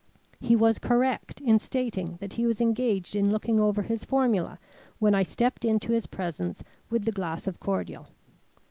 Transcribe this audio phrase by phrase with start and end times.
[0.39, 4.57] He was correct in stating that he was engaged in looking over his formula
[4.97, 8.07] when I stepped into his presence with the glass of cordial.